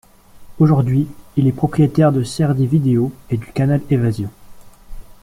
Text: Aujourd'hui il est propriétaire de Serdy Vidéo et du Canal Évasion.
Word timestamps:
Aujourd'hui 0.57 1.07
il 1.37 1.45
est 1.45 1.51
propriétaire 1.51 2.11
de 2.11 2.23
Serdy 2.23 2.65
Vidéo 2.65 3.11
et 3.29 3.37
du 3.37 3.45
Canal 3.53 3.81
Évasion. 3.91 4.31